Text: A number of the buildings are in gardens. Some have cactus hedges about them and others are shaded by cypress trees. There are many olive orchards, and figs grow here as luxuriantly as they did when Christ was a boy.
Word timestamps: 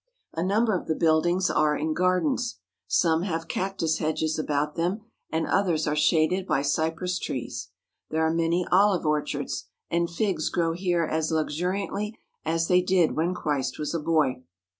A 0.33 0.41
number 0.41 0.73
of 0.75 0.87
the 0.87 0.95
buildings 0.95 1.51
are 1.51 1.77
in 1.77 1.93
gardens. 1.93 2.57
Some 2.87 3.21
have 3.21 3.47
cactus 3.47 3.99
hedges 3.99 4.39
about 4.39 4.73
them 4.73 5.01
and 5.29 5.45
others 5.45 5.85
are 5.85 5.95
shaded 5.95 6.47
by 6.47 6.63
cypress 6.63 7.19
trees. 7.19 7.69
There 8.09 8.25
are 8.25 8.33
many 8.33 8.65
olive 8.71 9.05
orchards, 9.05 9.67
and 9.91 10.09
figs 10.09 10.49
grow 10.49 10.73
here 10.73 11.03
as 11.03 11.31
luxuriantly 11.31 12.17
as 12.43 12.67
they 12.67 12.81
did 12.81 13.15
when 13.15 13.35
Christ 13.35 13.77
was 13.77 13.93
a 13.93 13.99
boy. 13.99 14.41